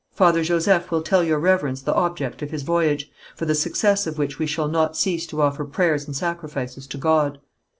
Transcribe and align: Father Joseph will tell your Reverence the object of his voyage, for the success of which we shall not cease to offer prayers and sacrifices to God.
Father 0.09 0.41
Joseph 0.43 0.89
will 0.89 1.03
tell 1.03 1.23
your 1.23 1.37
Reverence 1.37 1.83
the 1.83 1.93
object 1.93 2.41
of 2.41 2.49
his 2.49 2.63
voyage, 2.63 3.11
for 3.35 3.45
the 3.45 3.53
success 3.53 4.07
of 4.07 4.17
which 4.17 4.39
we 4.39 4.47
shall 4.47 4.67
not 4.67 4.97
cease 4.97 5.27
to 5.27 5.43
offer 5.43 5.63
prayers 5.63 6.07
and 6.07 6.15
sacrifices 6.15 6.87
to 6.87 6.97
God. 6.97 7.37